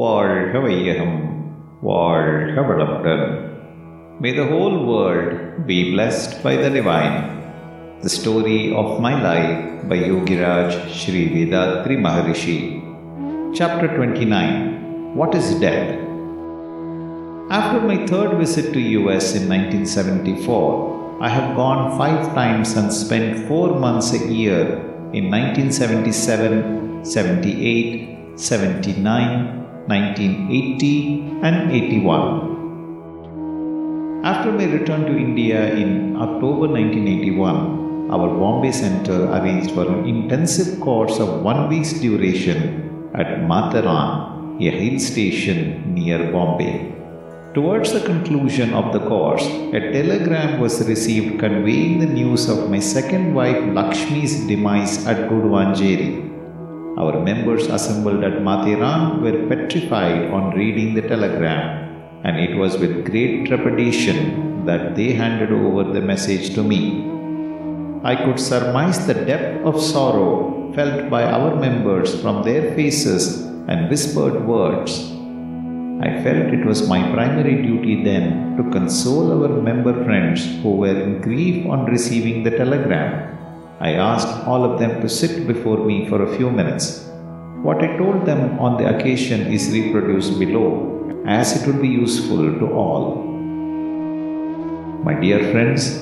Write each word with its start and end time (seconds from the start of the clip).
வாழ்க 0.00 0.58
வையகம் 0.64 1.18
வாழ்க 1.86 2.62
வளமுடன் 2.68 3.26
May 4.22 4.32
the 4.38 4.46
whole 4.50 4.76
world 4.90 5.32
be 5.70 5.76
blessed 5.94 6.32
by 6.44 6.52
the 6.62 6.70
divine. 6.76 7.16
The 8.04 8.12
story 8.16 8.60
of 8.82 8.88
my 9.06 9.12
life 9.26 9.58
by 9.90 9.98
Yogiraj 10.12 10.70
Sri 10.98 11.22
Vethathiri 11.34 11.98
Maharishi. 12.06 12.56
Chapter 13.58 13.88
29 13.98 14.56
What 15.20 15.34
is 15.40 15.48
Death? 15.66 15.92
After 17.60 17.80
my 17.90 17.98
third 18.12 18.32
visit 18.42 18.68
to 18.76 18.88
US 19.00 19.26
in 19.40 19.44
1974, 19.54 21.20
I 21.28 21.32
have 21.38 21.50
gone 21.62 21.82
five 22.02 22.22
times 22.40 22.70
and 22.80 23.00
spent 23.04 23.46
four 23.50 23.68
months 23.86 24.10
a 24.20 24.24
year 24.40 24.62
in 25.18 25.26
1977, 25.30 27.04
78, 27.04 28.40
79, 28.52 29.61
1980, 29.86 31.42
and 31.42 31.72
81. 31.72 32.52
After 34.24 34.52
my 34.52 34.64
return 34.64 35.04
to 35.06 35.16
India 35.16 35.74
in 35.74 36.16
October 36.16 36.68
1981, 36.68 38.10
our 38.10 38.28
Bombay 38.28 38.72
Center 38.72 39.26
arranged 39.32 39.72
for 39.72 39.86
an 39.88 40.06
intensive 40.06 40.80
course 40.80 41.18
of 41.18 41.42
one 41.42 41.68
week's 41.68 41.94
duration 41.94 43.10
at 43.14 43.40
Matheran, 43.50 44.60
a 44.60 44.70
hill 44.70 44.98
station 45.00 45.94
near 45.94 46.30
Bombay. 46.30 46.92
Towards 47.54 47.92
the 47.92 48.00
conclusion 48.00 48.72
of 48.72 48.92
the 48.94 49.00
course, 49.00 49.44
a 49.44 49.80
telegram 49.92 50.58
was 50.58 50.88
received 50.88 51.38
conveying 51.38 51.98
the 51.98 52.06
news 52.06 52.48
of 52.48 52.70
my 52.70 52.78
second 52.78 53.34
wife 53.34 53.62
Lakshmi's 53.74 54.46
demise 54.46 55.04
at 55.06 55.28
Guduvanchery. 55.28 56.31
Our 56.98 57.22
members 57.24 57.68
assembled 57.68 58.22
at 58.22 58.42
Matheran 58.42 59.22
were 59.22 59.48
petrified 59.48 60.30
on 60.30 60.54
reading 60.54 60.92
the 60.92 61.00
telegram, 61.00 62.20
and 62.22 62.38
it 62.38 62.54
was 62.54 62.76
with 62.76 63.06
great 63.06 63.46
trepidation 63.46 64.66
that 64.66 64.94
they 64.94 65.12
handed 65.12 65.50
over 65.52 65.84
the 65.90 66.02
message 66.02 66.54
to 66.54 66.62
me. 66.62 67.08
I 68.04 68.14
could 68.14 68.38
surmise 68.38 69.06
the 69.06 69.14
depth 69.14 69.64
of 69.64 69.80
sorrow 69.80 70.70
felt 70.74 71.08
by 71.08 71.24
our 71.24 71.56
members 71.56 72.20
from 72.20 72.42
their 72.42 72.74
faces 72.74 73.40
and 73.68 73.88
whispered 73.88 74.44
words. 74.44 75.12
I 76.04 76.20
felt 76.22 76.52
it 76.52 76.66
was 76.66 76.88
my 76.88 77.00
primary 77.12 77.62
duty 77.62 78.04
then 78.04 78.56
to 78.58 78.70
console 78.70 79.32
our 79.32 79.48
member 79.48 79.94
friends 80.04 80.44
who 80.62 80.76
were 80.76 81.00
in 81.00 81.22
grief 81.22 81.66
on 81.66 81.86
receiving 81.86 82.42
the 82.42 82.50
telegram. 82.50 83.31
I 83.86 83.94
asked 83.94 84.46
all 84.46 84.64
of 84.64 84.78
them 84.78 85.00
to 85.00 85.08
sit 85.08 85.44
before 85.48 85.78
me 85.78 86.08
for 86.08 86.22
a 86.22 86.36
few 86.36 86.48
minutes. 86.48 86.84
What 87.64 87.82
I 87.82 87.96
told 87.96 88.24
them 88.24 88.60
on 88.60 88.76
the 88.76 88.86
occasion 88.96 89.40
is 89.56 89.72
reproduced 89.72 90.38
below, 90.38 90.68
as 91.26 91.56
it 91.56 91.66
would 91.66 91.82
be 91.82 91.88
useful 91.88 92.44
to 92.60 92.66
all. 92.82 93.16
My 95.02 95.14
dear 95.14 95.40
friends, 95.50 95.98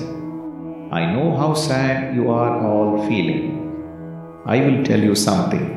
I 0.91 1.11
know 1.11 1.35
how 1.35 1.55
sad 1.55 2.13
you 2.13 2.29
are 2.29 2.53
all 2.67 3.07
feeling. 3.07 3.49
I 4.45 4.59
will 4.59 4.83
tell 4.83 4.99
you 4.99 5.15
something. 5.15 5.67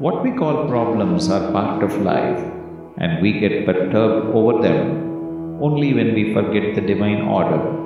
What 0.00 0.22
we 0.22 0.32
call 0.32 0.68
problems 0.68 1.30
are 1.30 1.50
part 1.50 1.82
of 1.82 2.02
life, 2.02 2.40
and 2.98 3.22
we 3.22 3.40
get 3.40 3.64
perturbed 3.64 4.34
over 4.36 4.60
them 4.60 5.62
only 5.62 5.94
when 5.94 6.12
we 6.12 6.34
forget 6.34 6.74
the 6.74 6.82
divine 6.82 7.22
order. 7.22 7.79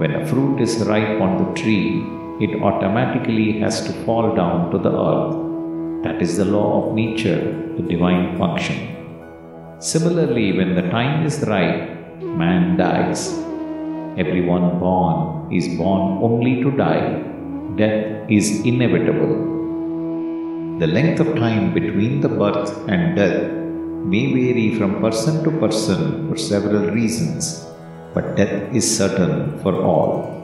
When 0.00 0.14
a 0.14 0.24
fruit 0.28 0.60
is 0.60 0.86
ripe 0.86 1.20
on 1.20 1.32
the 1.38 1.60
tree, 1.60 2.06
it 2.40 2.62
automatically 2.62 3.58
has 3.58 3.84
to 3.86 3.92
fall 4.04 4.32
down 4.36 4.70
to 4.70 4.78
the 4.78 4.92
earth. 5.08 5.34
That 6.04 6.22
is 6.22 6.36
the 6.36 6.44
law 6.44 6.68
of 6.78 6.94
nature, 6.94 7.40
the 7.76 7.82
divine 7.82 8.38
function. 8.38 8.78
Similarly, 9.80 10.56
when 10.56 10.76
the 10.76 10.88
time 10.96 11.26
is 11.26 11.42
right, 11.48 11.82
man 12.22 12.76
dies. 12.76 13.22
Everyone 14.24 14.78
born 14.78 15.52
is 15.52 15.66
born 15.76 16.22
only 16.22 16.62
to 16.62 16.70
die. 16.70 17.24
Death 17.74 18.30
is 18.30 18.60
inevitable. 18.64 19.34
The 20.78 20.86
length 20.86 21.18
of 21.18 21.34
time 21.34 21.74
between 21.74 22.20
the 22.20 22.28
birth 22.28 22.72
and 22.88 23.16
death 23.16 23.50
may 24.12 24.32
vary 24.32 24.76
from 24.78 25.00
person 25.00 25.42
to 25.42 25.50
person 25.58 26.28
for 26.28 26.36
several 26.36 26.90
reasons, 26.90 27.67
but 28.14 28.36
death 28.36 28.74
is 28.74 28.96
certain 28.96 29.58
for 29.60 29.74
all. 29.82 30.38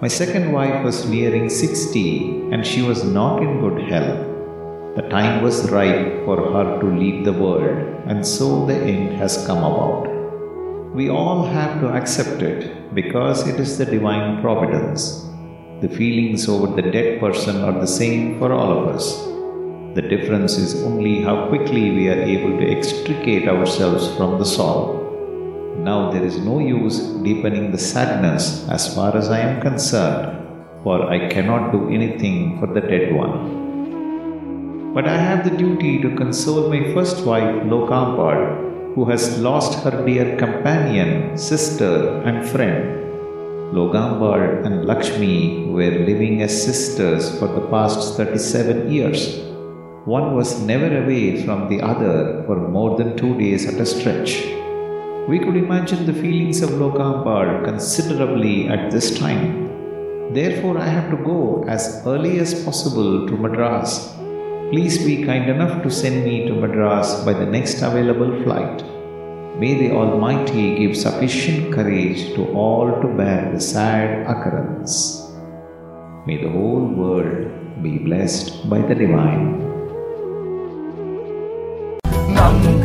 My 0.00 0.08
second 0.08 0.52
wife 0.52 0.84
was 0.84 1.08
nearing 1.08 1.48
60 1.48 2.50
and 2.52 2.66
she 2.66 2.82
was 2.82 3.04
not 3.04 3.42
in 3.42 3.60
good 3.60 3.82
health. 3.88 4.28
The 4.96 5.08
time 5.08 5.42
was 5.42 5.70
ripe 5.70 6.24
for 6.26 6.36
her 6.36 6.80
to 6.80 6.86
leave 6.86 7.24
the 7.24 7.32
world, 7.32 7.78
and 8.06 8.26
so 8.26 8.66
the 8.66 8.76
end 8.76 9.16
has 9.16 9.46
come 9.46 9.64
about. 9.64 10.06
We 10.94 11.08
all 11.08 11.44
have 11.44 11.80
to 11.80 11.88
accept 11.88 12.42
it 12.42 12.94
because 12.94 13.48
it 13.48 13.58
is 13.58 13.78
the 13.78 13.86
divine 13.86 14.42
providence. 14.42 15.24
The 15.80 15.88
feelings 15.88 16.46
over 16.46 16.66
the 16.66 16.90
dead 16.90 17.20
person 17.20 17.62
are 17.62 17.72
the 17.72 17.86
same 17.86 18.38
for 18.38 18.52
all 18.52 18.70
of 18.78 18.94
us. 18.94 19.22
The 19.94 20.02
difference 20.02 20.58
is 20.58 20.82
only 20.82 21.22
how 21.22 21.48
quickly 21.48 21.90
we 21.90 22.10
are 22.10 22.22
able 22.34 22.58
to 22.58 22.70
extricate 22.70 23.48
ourselves 23.48 24.14
from 24.16 24.38
the 24.38 24.44
sorrow. 24.44 25.01
Now 25.86 26.12
there 26.12 26.24
is 26.24 26.38
no 26.38 26.60
use 26.60 26.98
deepening 27.26 27.72
the 27.72 27.78
sadness 27.78 28.68
as 28.68 28.94
far 28.94 29.16
as 29.16 29.30
I 29.30 29.40
am 29.40 29.60
concerned, 29.60 30.26
for 30.84 31.10
I 31.10 31.28
cannot 31.28 31.72
do 31.72 31.88
anything 31.88 32.60
for 32.60 32.68
the 32.68 32.80
dead 32.80 33.12
one. 33.12 34.94
But 34.94 35.08
I 35.08 35.16
have 35.16 35.42
the 35.42 35.56
duty 35.56 36.00
to 36.02 36.14
console 36.14 36.70
my 36.70 36.94
first 36.94 37.26
wife, 37.26 37.64
Lokambal, 37.72 38.94
who 38.94 39.06
has 39.06 39.40
lost 39.40 39.82
her 39.82 40.06
dear 40.06 40.36
companion, 40.36 41.36
sister, 41.36 42.22
and 42.22 42.48
friend. 42.48 43.02
Lokambal 43.74 44.64
and 44.64 44.84
Lakshmi 44.84 45.66
were 45.66 45.98
living 46.10 46.42
as 46.42 46.62
sisters 46.64 47.36
for 47.40 47.48
the 47.48 47.66
past 47.74 48.16
37 48.16 48.88
years. 48.88 49.38
One 50.04 50.36
was 50.36 50.62
never 50.62 51.02
away 51.02 51.44
from 51.44 51.68
the 51.68 51.80
other 51.82 52.44
for 52.46 52.68
more 52.68 52.96
than 52.96 53.16
two 53.16 53.36
days 53.36 53.66
at 53.66 53.80
a 53.80 53.86
stretch. 53.86 54.61
We 55.28 55.38
could 55.38 55.56
imagine 55.56 56.04
the 56.04 56.12
feelings 56.12 56.62
of 56.62 56.70
Lokambal 56.70 57.64
considerably 57.64 58.68
at 58.68 58.90
this 58.90 59.16
time. 59.16 60.34
Therefore, 60.34 60.78
I 60.78 60.88
have 60.88 61.10
to 61.10 61.16
go 61.24 61.64
as 61.68 62.02
early 62.04 62.40
as 62.40 62.64
possible 62.64 63.28
to 63.28 63.36
Madras. 63.36 64.12
Please 64.70 64.98
be 64.98 65.24
kind 65.24 65.48
enough 65.48 65.84
to 65.84 65.90
send 65.92 66.24
me 66.24 66.48
to 66.48 66.54
Madras 66.54 67.24
by 67.24 67.34
the 67.34 67.46
next 67.46 67.82
available 67.82 68.42
flight. 68.42 68.82
May 69.60 69.74
the 69.78 69.92
Almighty 69.92 70.74
give 70.74 70.96
sufficient 70.96 71.72
courage 71.72 72.34
to 72.34 72.52
all 72.52 73.00
to 73.00 73.06
bear 73.06 73.52
the 73.52 73.60
sad 73.60 74.26
occurrence. 74.26 75.30
May 76.26 76.42
the 76.42 76.50
whole 76.50 76.84
world 76.84 77.80
be 77.80 77.98
blessed 77.98 78.68
by 78.68 78.80
the 78.80 78.96
divine. 78.96 79.71